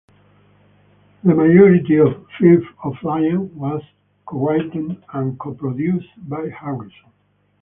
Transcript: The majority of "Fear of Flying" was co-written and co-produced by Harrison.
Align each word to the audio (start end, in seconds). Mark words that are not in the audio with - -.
The 1.23 1.35
majority 1.35 1.97
of 1.97 2.25
"Fear 2.39 2.63
of 2.83 2.95
Flying" 3.03 3.55
was 3.55 3.83
co-written 4.25 5.03
and 5.13 5.37
co-produced 5.37 6.27
by 6.27 6.49
Harrison. 6.49 7.11